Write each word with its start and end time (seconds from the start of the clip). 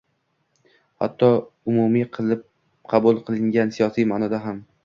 hatto 1.03 1.29
umumiy 1.73 2.07
qabul 2.91 3.15
qilingan 3.29 3.75
siyosiy 3.79 4.09
ma’noda 4.15 4.45
ham. 4.49 4.57